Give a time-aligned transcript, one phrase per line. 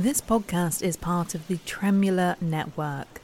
[0.00, 3.20] This podcast is part of the Tremula Network,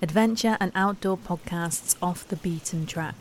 [0.00, 3.14] adventure and outdoor podcasts off the beaten track.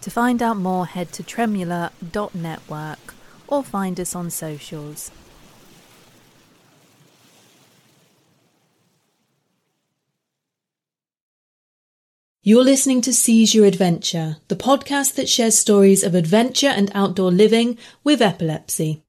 [0.00, 3.14] To find out more, head to tremula.network
[3.46, 5.10] or find us on socials.
[12.42, 17.30] You're listening to Seize Your Adventure, the podcast that shares stories of adventure and outdoor
[17.30, 19.02] living with epilepsy.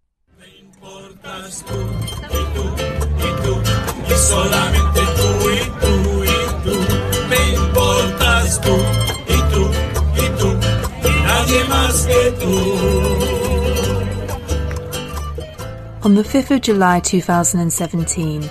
[16.03, 18.47] On the 5th of July 2017,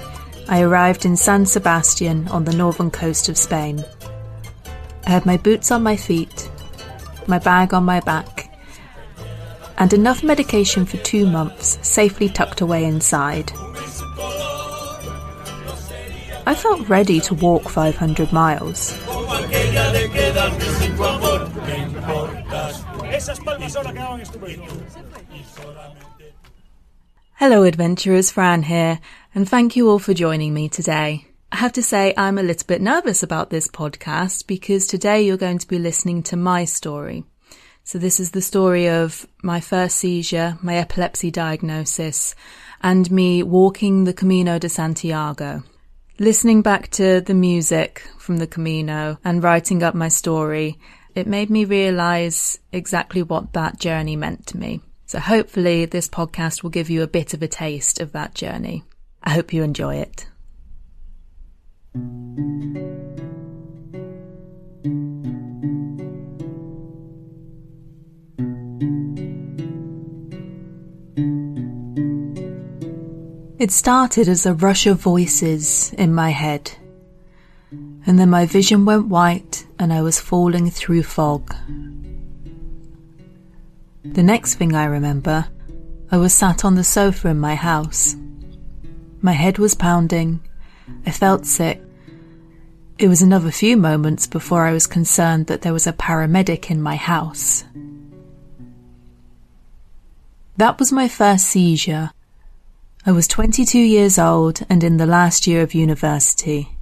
[0.49, 3.85] I arrived in San Sebastian on the northern coast of Spain.
[5.07, 6.51] I had my boots on my feet,
[7.29, 8.53] my bag on my back,
[9.79, 13.53] and enough medication for two months safely tucked away inside.
[16.45, 18.93] I felt ready to walk 500 miles.
[27.35, 28.99] Hello, adventurers, Fran here,
[29.35, 31.27] and thank you all for joining me today.
[31.53, 35.37] I have to say I'm a little bit nervous about this podcast because today you're
[35.37, 37.25] going to be listening to my story.
[37.85, 42.35] So this is the story of my first seizure, my epilepsy diagnosis,
[42.83, 45.63] and me walking the Camino de Santiago.
[46.19, 50.79] Listening back to the music from the Camino and writing up my story,
[51.15, 54.83] it made me realize exactly what that journey meant to me.
[55.07, 58.85] So hopefully this podcast will give you a bit of a taste of that journey.
[59.23, 60.27] I hope you enjoy it.
[73.63, 76.73] It started as a rush of voices in my head,
[77.71, 81.55] and then my vision went white and I was falling through fog.
[84.03, 85.47] The next thing I remember,
[86.11, 88.17] I was sat on the sofa in my house.
[89.21, 90.41] My head was pounding,
[91.07, 91.81] I felt sick.
[92.99, 96.83] It was another few moments before I was concerned that there was a paramedic in
[96.83, 97.63] my house.
[100.57, 102.11] That was my first seizure
[103.05, 106.77] I was 22 years old and in the last year of university.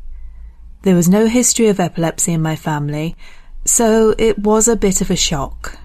[0.83, 3.17] There was no history of epilepsy in my family,
[3.65, 5.79] so it was a bit of a shock.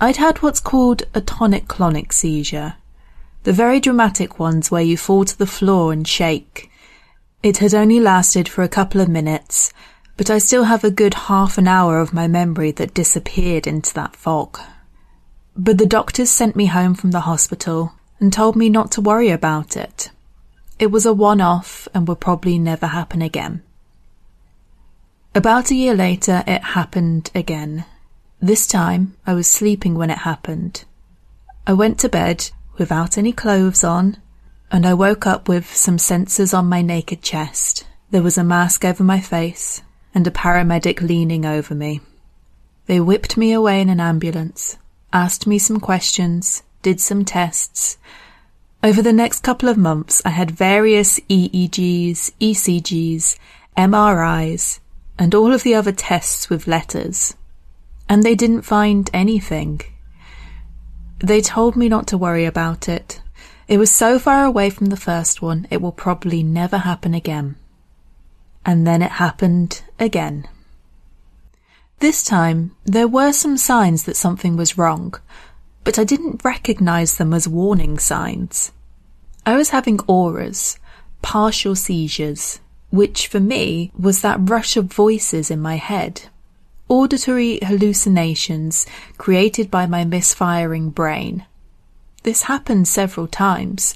[0.00, 2.74] I'd had what's called a tonic clonic seizure,
[3.44, 6.68] the very dramatic ones where you fall to the floor and shake.
[7.40, 9.72] It had only lasted for a couple of minutes,
[10.16, 13.94] but I still have a good half an hour of my memory that disappeared into
[13.94, 14.58] that fog.
[15.56, 19.30] But the doctors sent me home from the hospital and told me not to worry
[19.30, 20.10] about it.
[20.78, 23.62] It was a one off and would probably never happen again.
[25.34, 27.84] About a year later, it happened again.
[28.40, 30.84] This time, I was sleeping when it happened.
[31.66, 34.16] I went to bed without any clothes on,
[34.70, 37.84] and I woke up with some sensors on my naked chest.
[38.10, 39.82] There was a mask over my face
[40.14, 42.00] and a paramedic leaning over me.
[42.86, 44.78] They whipped me away in an ambulance,
[45.12, 47.98] asked me some questions, did some tests.
[48.82, 53.38] Over the next couple of months, I had various EEGs, ECGs,
[53.76, 54.80] MRIs,
[55.18, 57.34] and all of the other tests with letters.
[58.08, 59.80] And they didn't find anything.
[61.18, 63.20] They told me not to worry about it.
[63.66, 67.56] It was so far away from the first one, it will probably never happen again.
[68.64, 70.48] And then it happened again.
[71.98, 75.14] This time, there were some signs that something was wrong,
[75.88, 78.72] but I didn't recognize them as warning signs.
[79.46, 80.78] I was having auras,
[81.22, 82.60] partial seizures,
[82.90, 86.28] which for me was that rush of voices in my head.
[86.90, 88.84] Auditory hallucinations
[89.16, 91.46] created by my misfiring brain.
[92.22, 93.94] This happened several times,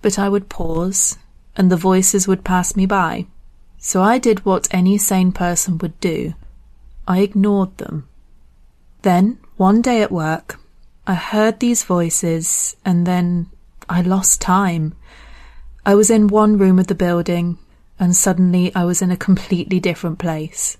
[0.00, 1.18] but I would pause
[1.58, 3.26] and the voices would pass me by.
[3.76, 6.32] So I did what any sane person would do.
[7.06, 8.08] I ignored them.
[9.02, 10.58] Then, one day at work,
[11.08, 13.48] I heard these voices and then
[13.88, 14.94] I lost time.
[15.86, 17.56] I was in one room of the building
[17.98, 20.76] and suddenly I was in a completely different place.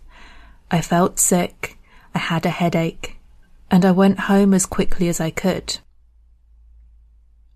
[0.70, 1.78] I felt sick,
[2.14, 3.16] I had a headache,
[3.70, 5.78] and I went home as quickly as I could.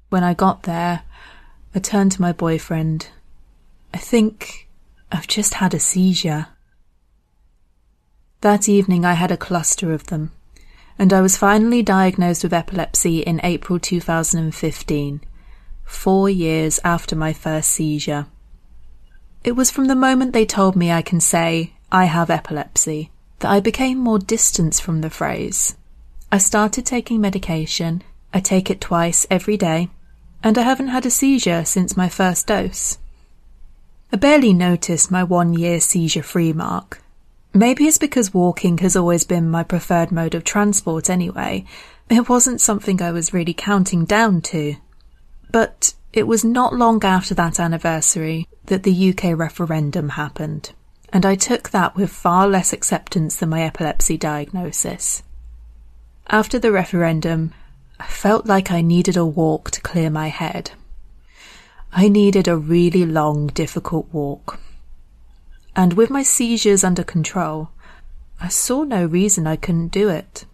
[0.09, 1.03] When I got there,
[1.75, 3.09] I turned to my boyfriend.
[3.93, 4.67] I think
[5.13, 6.47] I've just had a seizure.
[8.41, 10.33] That evening I had a cluster of them
[10.99, 15.21] and I was finally diagnosed with epilepsy in April 2015.
[15.93, 18.27] four years after my first seizure.
[19.45, 23.11] It was from the moment they told me I can say, I have epilepsy,
[23.41, 25.77] that I became more distant from the phrase.
[26.31, 28.03] I started taking medication,
[28.33, 29.91] I take it twice every day,
[30.43, 32.99] and I haven't had a seizure since my first dose.
[34.13, 37.02] I barely noticed my one year seizure free mark.
[37.55, 41.67] Maybe it's because walking has always been my preferred mode of transport anyway.
[42.09, 44.77] It wasn't something I was really counting down to.
[45.51, 50.73] But it was not long after that anniversary that the UK referendum happened,
[51.13, 55.23] and I took that with far less acceptance than my epilepsy diagnosis.
[56.29, 57.53] After the referendum,
[58.01, 60.71] I felt like I needed a walk to clear my head.
[61.93, 64.59] I needed a really long, difficult walk.
[65.75, 67.71] And with my seizures under control,
[68.41, 70.45] I saw no reason I couldn't do it.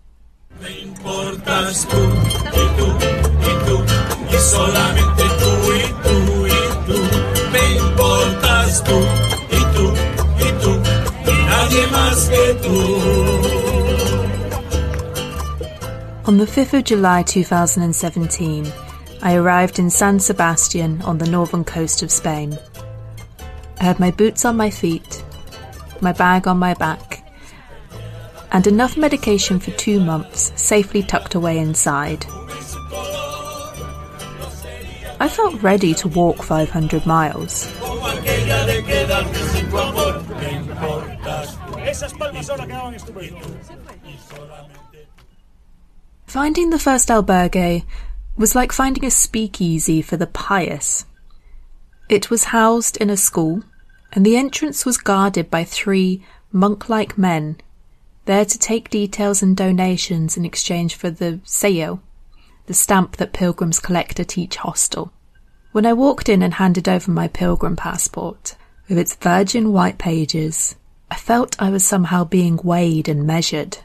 [16.26, 18.70] On the 5th of July 2017,
[19.22, 22.58] I arrived in San Sebastian on the northern coast of Spain.
[23.80, 25.24] I had my boots on my feet,
[26.00, 27.24] my bag on my back,
[28.50, 32.26] and enough medication for two months safely tucked away inside.
[35.20, 37.66] I felt ready to walk 500 miles.
[46.26, 47.84] Finding the first albergue
[48.36, 51.04] was like finding a speakeasy for the pious.
[52.08, 53.64] It was housed in a school,
[54.12, 56.22] and the entrance was guarded by three
[56.52, 57.56] monk like men,
[58.24, 62.00] there to take details and donations in exchange for the sello,
[62.66, 65.12] the stamp that pilgrims collect at each hostel.
[65.72, 68.56] When I walked in and handed over my pilgrim passport,
[68.88, 70.76] with its virgin white pages,
[71.10, 73.78] I felt I was somehow being weighed and measured.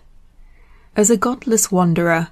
[0.95, 2.29] As a godless wanderer,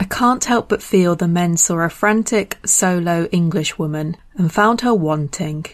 [0.00, 4.94] I can't help but feel the men saw a frantic, solo Englishwoman and found her
[4.94, 5.66] wanting.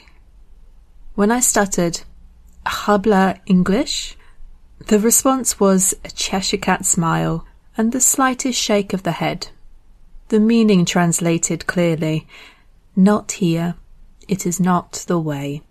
[1.18, 2.02] When I stuttered,
[2.64, 4.16] Habla English?
[4.86, 7.44] The response was a Cheshire cat smile
[7.76, 9.48] and the slightest shake of the head.
[10.28, 12.28] The meaning translated clearly
[12.94, 13.74] Not here.
[14.28, 15.62] It is not the way.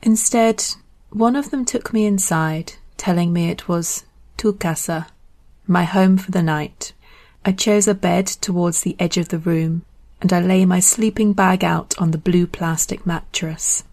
[0.00, 0.64] Instead,
[1.10, 4.06] one of them took me inside, telling me it was
[4.38, 5.08] tu casa,
[5.66, 6.94] my home for the night.
[7.44, 9.82] I chose a bed towards the edge of the room,
[10.22, 13.84] and I lay my sleeping bag out on the blue plastic mattress.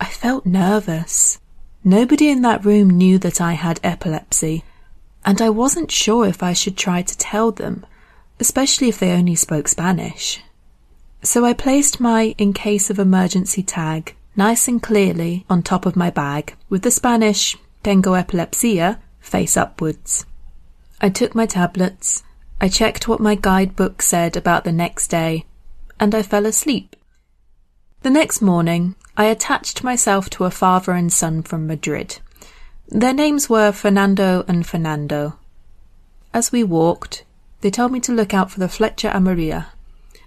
[0.00, 1.38] I felt nervous.
[1.84, 4.64] Nobody in that room knew that I had epilepsy,
[5.24, 7.86] and I wasn't sure if I should try to tell them,
[8.40, 10.42] especially if they only spoke Spanish.
[11.22, 15.96] So I placed my in case of emergency tag nice and clearly on top of
[15.96, 20.26] my bag with the Spanish tengo epilepsia face upwards.
[21.00, 22.22] I took my tablets,
[22.60, 25.46] I checked what my guidebook said about the next day,
[25.98, 26.96] and I fell asleep.
[28.02, 32.18] The next morning, I attached myself to a father and son from Madrid.
[32.88, 35.38] Their names were Fernando and Fernando.
[36.34, 37.24] As we walked,
[37.60, 39.68] they told me to look out for the Flecha Amarilla,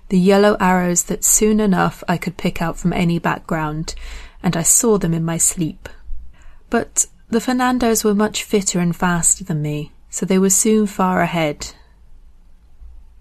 [0.10, 3.96] the yellow arrows that soon enough I could pick out from any background,
[4.42, 5.88] and I saw them in my sleep.
[6.70, 11.22] But the Fernandos were much fitter and faster than me, so they were soon far
[11.22, 11.74] ahead,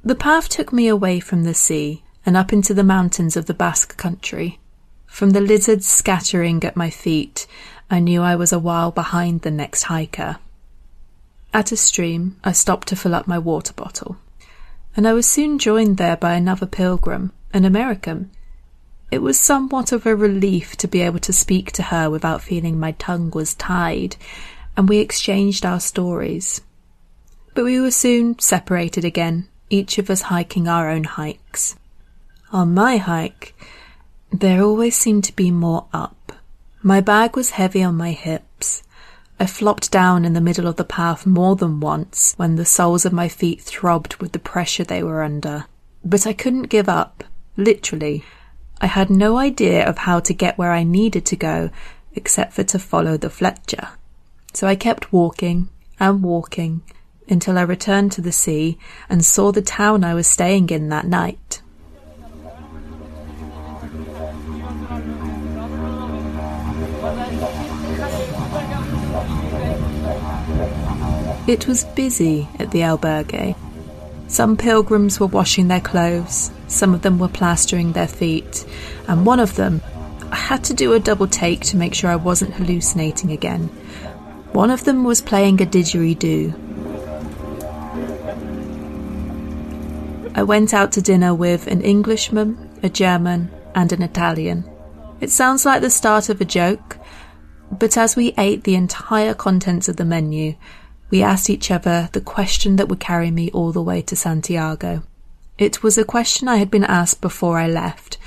[0.04, 3.54] the path took me away from the sea and up into the mountains of the
[3.54, 4.58] Basque country.
[5.08, 7.48] From the lizards scattering at my feet,
[7.90, 10.38] I knew I was a while behind the next hiker.
[11.52, 14.18] At a stream, I stopped to fill up my water bottle,
[14.94, 18.30] and I was soon joined there by another pilgrim, an American.
[19.10, 22.78] It was somewhat of a relief to be able to speak to her without feeling
[22.78, 24.16] my tongue was tied,
[24.76, 26.60] and we exchanged our stories.
[27.54, 31.74] But we were soon separated again, each of us hiking our own hikes.
[32.52, 33.54] On my hike,
[34.30, 36.32] there always seemed to be more up.
[36.82, 38.82] My bag was heavy on my hips.
[39.40, 43.04] I flopped down in the middle of the path more than once when the soles
[43.04, 45.66] of my feet throbbed with the pressure they were under.
[46.04, 47.24] But I couldn't give up,
[47.56, 48.24] literally.
[48.80, 51.70] I had no idea of how to get where I needed to go
[52.14, 53.90] except for to follow the Flecha.
[54.54, 55.68] So I kept walking
[56.00, 56.82] and walking
[57.28, 61.06] until I returned to the sea and saw the town I was staying in that
[61.06, 61.60] night.
[71.48, 73.56] It was busy at the albergue.
[74.26, 78.66] Some pilgrims were washing their clothes, some of them were plastering their feet,
[79.08, 79.80] and one of them,
[80.30, 83.68] I had to do a double take to make sure I wasn't hallucinating again.
[84.52, 86.52] One of them was playing a didgeridoo.
[90.34, 94.68] I went out to dinner with an Englishman, a German, and an Italian.
[95.22, 96.98] It sounds like the start of a joke,
[97.72, 100.54] but as we ate the entire contents of the menu,
[101.10, 105.02] we asked each other the question that would carry me all the way to Santiago.
[105.56, 108.18] It was a question I had been asked before I left,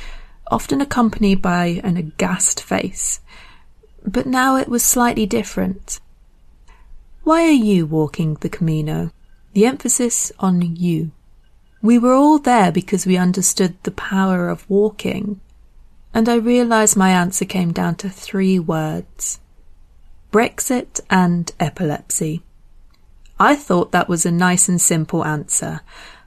[0.49, 3.21] often accompanied by an aghast face.
[4.05, 5.99] But now it was slightly different.
[7.23, 9.11] Why are you walking the Camino?
[9.53, 11.11] The emphasis on you.
[11.81, 15.39] We were all there because we understood the power of walking,
[16.13, 19.39] and I realised my answer came down to three words
[20.31, 22.43] Brexit and epilepsy.
[23.41, 25.81] I thought that was a nice and simple answer,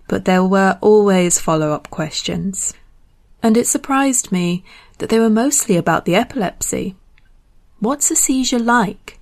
[0.09, 2.75] but there were always follow up questions.
[3.41, 4.65] And it surprised me
[4.99, 6.97] that they were mostly about the epilepsy.
[7.79, 9.21] What's a seizure like?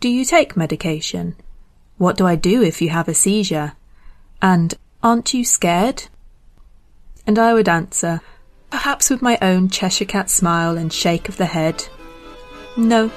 [0.00, 1.36] Do you take medication?
[1.96, 3.74] What do I do if you have a seizure?
[4.42, 6.08] And aren't you scared?
[7.24, 8.20] And I would answer,
[8.68, 11.86] perhaps with my own Cheshire Cat smile and shake of the head,
[12.76, 13.10] No.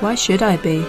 [0.00, 0.84] Why should I be?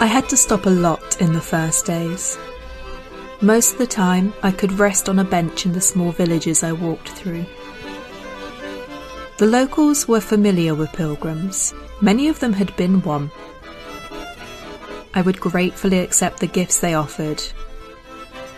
[0.00, 2.38] I had to stop a lot in the first days.
[3.40, 6.70] Most of the time, I could rest on a bench in the small villages I
[6.70, 7.44] walked through.
[9.38, 11.74] The locals were familiar with pilgrims.
[12.00, 13.32] Many of them had been one.
[15.14, 17.42] I would gratefully accept the gifts they offered.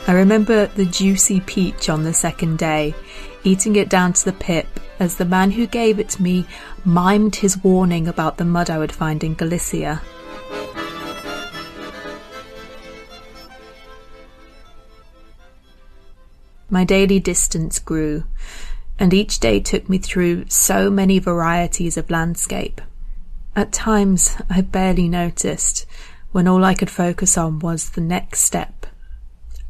[0.07, 2.95] I remember the juicy peach on the second day,
[3.45, 4.67] eating it down to the pip
[4.99, 6.45] as the man who gave it to me
[6.85, 10.03] mimed his warning about the mud I would find in Galicia.
[16.71, 18.23] My daily distance grew,
[18.97, 22.81] and each day took me through so many varieties of landscape.
[23.57, 25.85] At times I barely noticed,
[26.31, 28.87] when all I could focus on was the next step.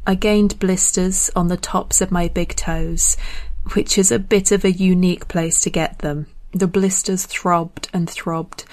[0.05, 3.17] I gained blisters on the tops of my big toes,
[3.73, 6.27] which is a bit of a unique place to get them.
[6.51, 8.65] The blisters throbbed and throbbed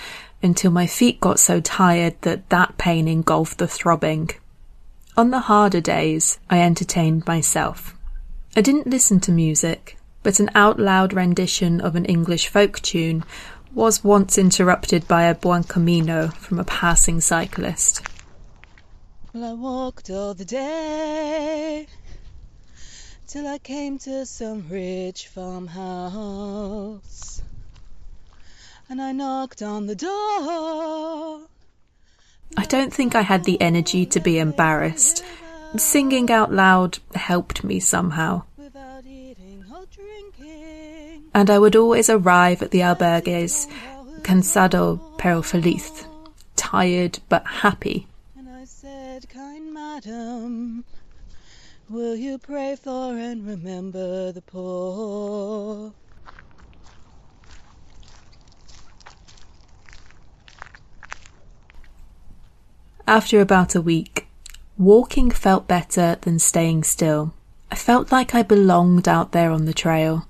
[0.42, 4.30] until my feet got so tired that that pain engulfed the throbbing.
[5.16, 7.97] On the harder days, I entertained myself.
[8.58, 13.22] I didn't listen to music, but an out loud rendition of an English folk tune
[13.72, 18.02] was once interrupted by a buen camino from a passing cyclist.
[19.32, 21.86] Well, I walked all the day
[23.28, 26.60] till I came to some rich farmhouse.
[28.88, 31.42] And I knocked on the door.
[32.56, 35.24] I don't think I had the energy to be embarrassed.
[35.76, 38.42] Singing out loud helped me somehow
[41.38, 43.68] and I would always arrive at the albergues
[44.22, 46.04] cansado pero feliz,
[46.56, 48.08] tired but happy.
[48.36, 50.84] And I said, kind madam,
[51.88, 55.92] will you pray for and remember the poor?
[63.06, 64.26] After about a week,
[64.76, 67.32] walking felt better than staying still.
[67.70, 70.26] I felt like I belonged out there on the trail.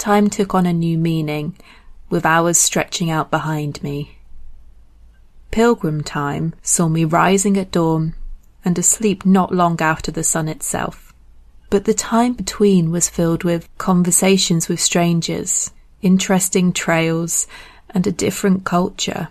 [0.00, 1.58] Time took on a new meaning,
[2.08, 4.16] with hours stretching out behind me.
[5.50, 8.14] Pilgrim time saw me rising at dawn
[8.64, 11.12] and asleep not long after the sun itself.
[11.68, 17.46] But the time between was filled with conversations with strangers, interesting trails,
[17.90, 19.28] and a different culture.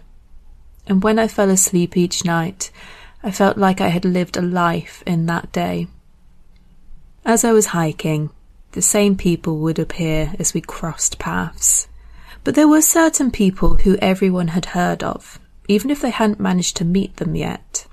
[0.85, 2.69] And when I fell asleep each night,
[3.23, 5.87] I felt like I had lived a life in that day.
[7.25, 8.29] As I was hiking,
[8.71, 11.87] the same people would appear as we crossed paths.
[12.43, 16.77] But there were certain people who everyone had heard of, even if they hadn't managed
[16.77, 17.87] to meet them yet.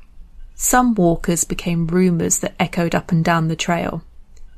[0.54, 4.02] Some walkers became rumours that echoed up and down the trail.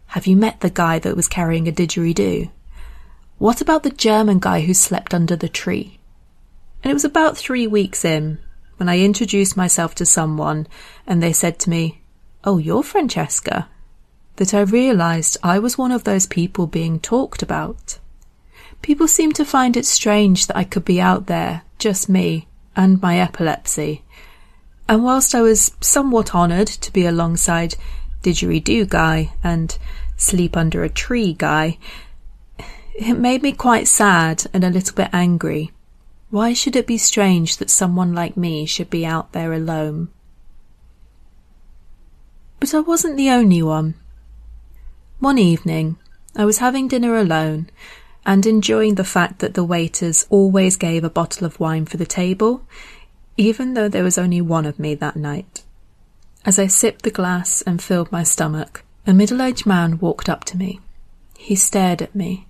[0.09, 2.51] Have you met the guy that was carrying a didgeridoo?
[3.39, 5.99] What about the German guy who slept under the tree?
[6.83, 8.39] And it was about three weeks in
[8.77, 10.67] when I introduced myself to someone
[11.07, 12.03] and they said to me,
[12.45, 13.69] Oh, you're Francesca
[14.39, 17.99] that I realized I was one of those people being talked about.
[18.83, 23.03] People seemed to find it strange that I could be out there, just me, and
[23.03, 24.05] my epilepsy.
[24.89, 27.75] And whilst I was somewhat honoured to be alongside
[28.23, 29.77] didgeridoo guy and
[30.17, 31.77] sleep under a tree guy,
[32.95, 35.73] it made me quite sad and a little bit angry.
[36.31, 40.09] Why should it be strange that someone like me should be out there alone?
[42.61, 43.95] But I wasn't the only one.
[45.21, 45.97] One evening,
[46.37, 47.71] I was having dinner alone
[48.25, 52.07] and enjoying the fact that the waiters always gave a bottle of wine for the
[52.07, 52.63] table,
[53.37, 55.65] even though there was only one of me that night.
[56.45, 60.45] As I sipped the glass and filled my stomach, a middle aged man walked up
[60.45, 60.79] to me.
[61.37, 62.47] He stared at me,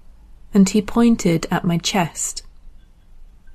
[0.53, 2.43] and he pointed at my chest.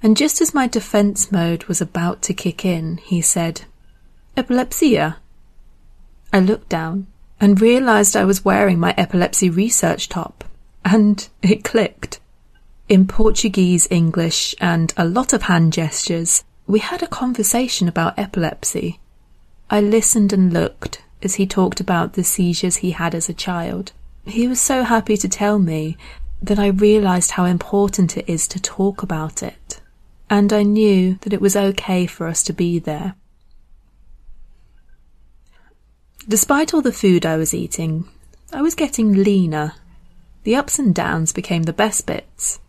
[0.01, 3.61] And just as my defense mode was about to kick in, he said,
[4.35, 5.17] Epilepsia?
[6.31, 7.05] I looked down
[7.43, 10.45] and realized I was wearing my epilepsy research top,
[10.85, 12.21] and it clicked.
[12.87, 19.01] In Portuguese, English, and a lot of hand gestures, we had a conversation about epilepsy.
[19.69, 23.91] I listened and looked as he talked about the seizures he had as a child.
[24.25, 25.97] He was so happy to tell me
[26.41, 29.81] that I realized how important it is to talk about it
[30.29, 33.13] and I knew that it was okay for us to be there.
[36.25, 38.07] Despite all the food I was eating,
[38.53, 39.73] I was getting leaner.
[40.43, 42.61] The ups and downs became the best bits,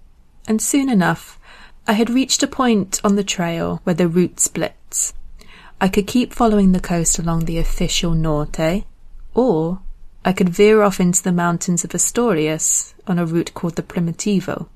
[0.49, 1.39] and soon enough
[1.87, 5.15] I had reached a point on the trail where the route splits.
[5.81, 8.85] I could keep following the coast along the official Norte,
[9.35, 9.81] or
[10.25, 14.67] I could veer off into the mountains of Asturias on a route called the Primitivo.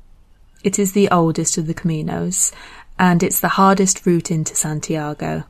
[0.62, 2.52] It is the oldest of the Caminos,
[2.96, 5.44] and it's the hardest route into Santiago.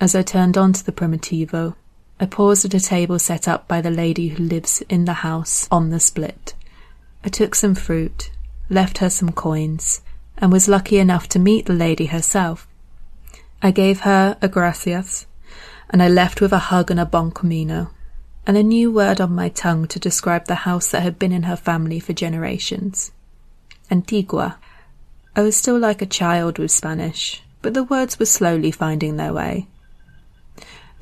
[0.00, 1.74] As I turned onto the Primitivo,
[2.22, 5.66] I paused at a table set up by the lady who lives in the house
[5.70, 6.52] on the split.
[7.24, 8.30] I took some fruit,
[8.68, 10.02] left her some coins,
[10.36, 12.68] and was lucky enough to meet the lady herself.
[13.62, 15.24] I gave her a gracias,
[15.88, 17.88] and I left with a hug and a bon camino,
[18.46, 21.44] and a new word on my tongue to describe the house that had been in
[21.44, 23.12] her family for generations.
[23.90, 24.58] Antigua.
[25.34, 29.32] I was still like a child with Spanish, but the words were slowly finding their
[29.32, 29.68] way.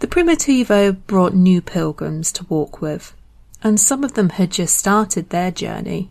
[0.00, 3.14] The Primitivo brought new pilgrims to walk with,
[3.62, 6.10] and some of them had just started their journey.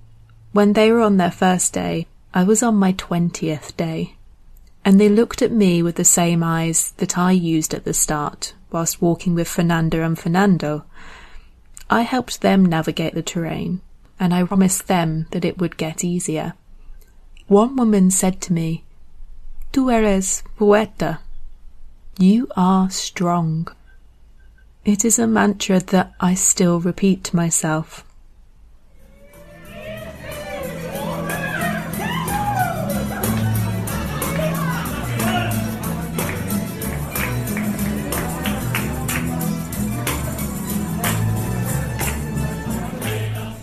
[0.52, 4.16] When they were on their first day, I was on my twentieth day,
[4.84, 8.54] and they looked at me with the same eyes that I used at the start
[8.72, 10.84] whilst walking with Fernanda and Fernando.
[11.90, 13.80] I helped them navigate the terrain,
[14.20, 16.54] and I promised them that it would get easier.
[17.48, 18.84] One woman said to me,
[19.72, 21.20] Tu eres poeta.
[22.20, 23.70] You are strong.
[24.88, 28.06] It is a mantra that I still repeat to myself.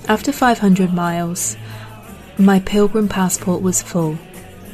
[0.07, 1.57] After 500 miles,
[2.37, 4.19] my pilgrim passport was full,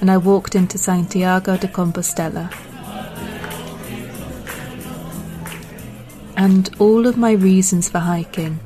[0.00, 2.52] and I walked into Santiago de Compostela.
[6.40, 8.60] And all of my reasons for hiking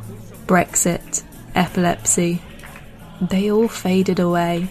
[0.47, 1.25] Brexit,
[1.57, 2.41] epilepsy
[3.21, 4.69] they all faded away,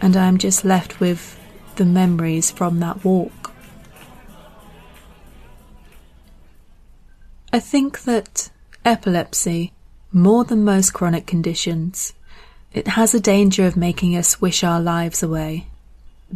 [0.00, 1.36] and I am just left with
[1.74, 3.52] the memories from that walk.
[7.52, 8.50] I think that
[8.84, 9.72] epilepsy,
[10.12, 12.12] more than most chronic conditions,
[12.72, 15.66] it has a danger of making us wish our lives away.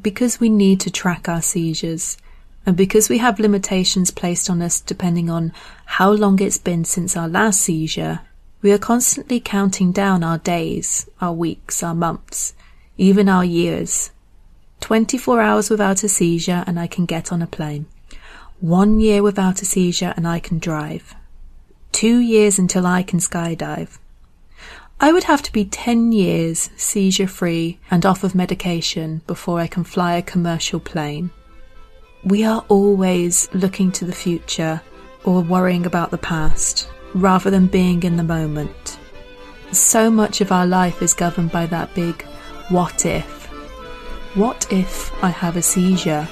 [0.02, 2.18] Because we need to track our seizures,
[2.66, 5.52] and because we have limitations placed on us depending on
[5.84, 8.20] how long it's been since our last seizure,
[8.60, 12.54] we are constantly counting down our days, our weeks, our months,
[12.98, 14.10] even our years.
[14.80, 17.86] 24 hours without a seizure and I can get on a plane.
[18.58, 21.14] One year without a seizure and I can drive.
[21.92, 23.98] Two years until I can skydive.
[24.98, 29.68] I would have to be 10 years seizure free and off of medication before I
[29.68, 31.30] can fly a commercial plane.
[32.24, 34.80] We are always looking to the future
[35.24, 38.98] or worrying about the past rather than being in the moment.
[39.72, 42.22] So much of our life is governed by that big
[42.68, 43.46] what if.
[44.34, 46.26] What if I have a seizure?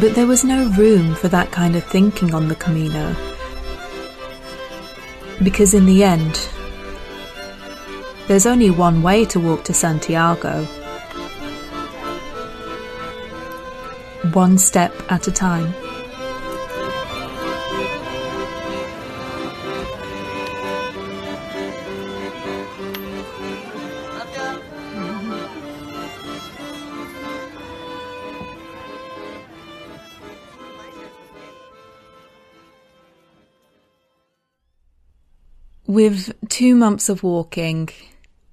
[0.00, 3.14] But there was no room for that kind of thinking on the Camino.
[5.42, 6.48] Because in the end,
[8.26, 10.64] there's only one way to walk to Santiago.
[14.32, 15.74] One step at a time.
[36.00, 37.90] With two months of walking,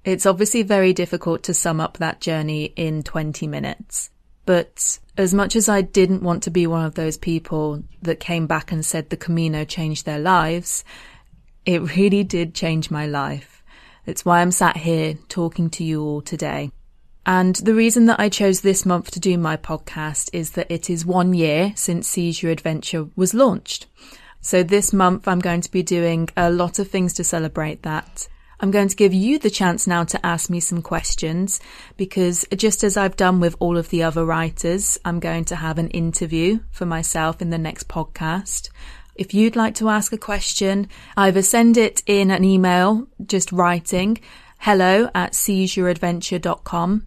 [0.04, 4.10] it's obviously very difficult to sum up that journey in 20 minutes.
[4.44, 8.46] But as much as I didn't want to be one of those people that came
[8.46, 10.84] back and said the Camino changed their lives,
[11.64, 13.62] it really did change my life.
[14.04, 16.70] It's why I'm sat here talking to you all today.
[17.24, 20.90] And the reason that I chose this month to do my podcast is that it
[20.90, 23.86] is one year since Seize Your Adventure was launched.
[24.40, 28.28] So this month I'm going to be doing a lot of things to celebrate that.
[28.60, 31.60] I'm going to give you the chance now to ask me some questions
[31.96, 35.78] because just as I've done with all of the other writers, I'm going to have
[35.78, 38.70] an interview for myself in the next podcast.
[39.14, 44.18] If you'd like to ask a question, either send it in an email, just writing
[44.58, 47.06] hello at seizeyouradventure.com.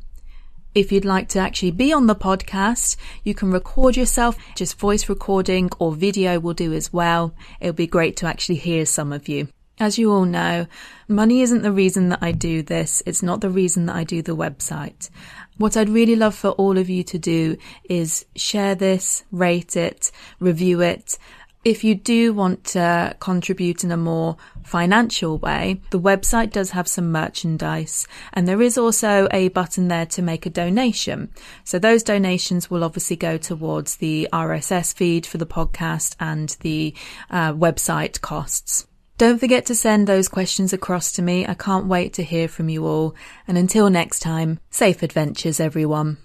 [0.74, 5.10] If you'd like to actually be on the podcast, you can record yourself, just voice
[5.10, 7.36] recording or video will do as well.
[7.60, 9.50] It'll be great to actually hear some of you.
[9.82, 10.68] As you all know,
[11.10, 13.04] money isn't the reason that I do this.
[13.06, 15.10] It's not the reason that I do the website.
[15.58, 17.58] What I'd really love for all of you to do
[17.90, 21.18] is share this, rate it, review it.
[21.64, 26.88] If you do want to contribute in a more financial way, the website does have
[26.88, 31.30] some merchandise and there is also a button there to make a donation.
[31.64, 36.96] So those donations will obviously go towards the RSS feed for the podcast and the
[37.30, 38.88] uh, website costs.
[39.20, 41.46] Don't forget to send those questions across to me.
[41.46, 43.14] I can't wait to hear from you all.
[43.48, 46.18] And until next time, safe adventures, everyone.